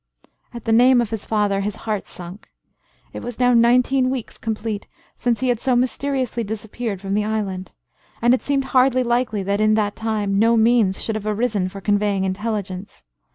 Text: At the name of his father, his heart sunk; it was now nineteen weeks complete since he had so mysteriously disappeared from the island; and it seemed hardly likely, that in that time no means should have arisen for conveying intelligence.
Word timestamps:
At 0.51 0.65
the 0.65 0.71
name 0.71 0.99
of 0.99 1.11
his 1.11 1.27
father, 1.27 1.59
his 1.61 1.75
heart 1.85 2.07
sunk; 2.07 2.49
it 3.13 3.21
was 3.21 3.37
now 3.39 3.53
nineteen 3.53 4.09
weeks 4.09 4.35
complete 4.39 4.87
since 5.15 5.41
he 5.41 5.49
had 5.49 5.59
so 5.59 5.75
mysteriously 5.75 6.43
disappeared 6.43 6.99
from 6.99 7.13
the 7.13 7.23
island; 7.23 7.75
and 8.19 8.33
it 8.33 8.41
seemed 8.41 8.65
hardly 8.73 9.03
likely, 9.03 9.43
that 9.43 9.61
in 9.61 9.75
that 9.75 9.95
time 9.95 10.39
no 10.39 10.57
means 10.57 11.03
should 11.03 11.13
have 11.13 11.27
arisen 11.27 11.69
for 11.69 11.81
conveying 11.81 12.23
intelligence. 12.23 13.03